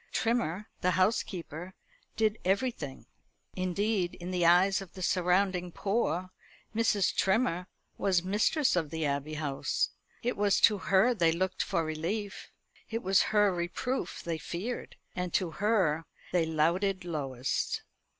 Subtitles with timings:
[0.11, 1.75] Trimmer, the housekeeper,
[2.17, 3.05] did everything.
[3.55, 6.31] Indeed, in the eyes of the surrounding poor,
[6.75, 7.13] Mrs.
[7.15, 7.67] Trimmer
[7.99, 9.91] was mistress of the Abbey House.
[10.23, 12.49] It was to her they looked for relief;
[12.89, 17.83] it was her reproof they feared; and to her they louted lowest.